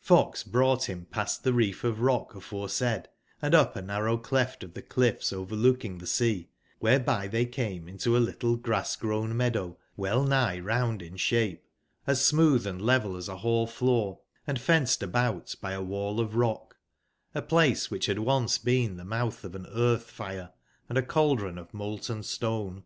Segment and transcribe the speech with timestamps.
[0.00, 3.08] fox brougbt bim pasttbereef of rock afore said,
[3.40, 6.50] and up a narrow cleft of tbe cliffs overlooking tbe sea,
[6.82, 11.60] wbereby tbey came into a little grass/grown meadow wellnigb round in sbape,
[12.04, 16.76] as smootb& level as a ball/floor, and fenced about by a wall of rock:
[17.32, 20.50] a placewbicbbad once been tbemoutbof aneartb/fire,
[20.88, 22.82] and a cauldron of molten stone.